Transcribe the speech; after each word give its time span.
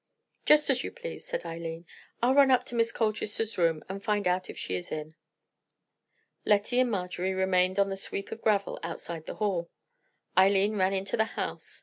"Just 0.47 0.71
as 0.71 0.83
you 0.83 0.89
please," 0.91 1.27
said 1.27 1.45
Eileen. 1.45 1.85
"I'll 2.23 2.33
run 2.33 2.49
up 2.49 2.63
to 2.65 2.73
Miss 2.75 2.91
Colchester's 2.91 3.59
room 3.59 3.83
and 3.87 4.03
find 4.03 4.25
out 4.27 4.49
if 4.49 4.57
she 4.57 4.73
is 4.73 4.91
in." 4.91 5.13
Lettie 6.43 6.79
and 6.79 6.89
Marjorie 6.89 7.35
remained 7.35 7.77
on 7.77 7.91
the 7.91 7.95
sweep 7.95 8.31
of 8.31 8.41
gravel 8.41 8.79
outside 8.81 9.27
the 9.27 9.35
hall. 9.35 9.69
Eileen 10.35 10.75
ran 10.75 10.93
into 10.93 11.17
the 11.17 11.25
house. 11.37 11.79